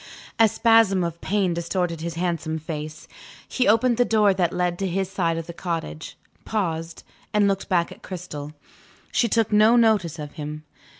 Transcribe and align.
A 0.39 0.47
spasm 0.47 1.03
of 1.03 1.21
pain 1.21 1.53
distorted 1.53 2.01
his 2.01 2.15
handsome 2.15 2.57
face. 2.57 3.07
He 3.47 3.67
opened 3.67 3.97
the 3.97 4.03
door 4.03 4.33
that 4.33 4.51
led 4.51 4.79
to 4.79 4.87
his 4.87 5.11
side 5.11 5.37
of 5.37 5.45
the 5.45 5.53
cottage 5.53 6.17
paused 6.43 7.03
and 7.35 7.47
looked 7.47 7.69
back 7.69 7.91
at 7.91 8.01
Cristel. 8.01 8.53
She 9.11 9.27
took 9.27 9.51
no 9.51 9.75
notice 9.75 10.17
of 10.17 10.31
him. 10.31 10.63